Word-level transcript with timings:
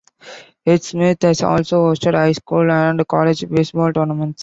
Ed 0.65 0.81
Smith 0.81 1.21
has 1.21 1.43
also 1.43 1.93
hosted 1.93 2.15
high 2.15 2.31
school 2.31 2.71
and 2.71 3.07
college 3.07 3.47
baseball 3.47 3.93
tournaments. 3.93 4.39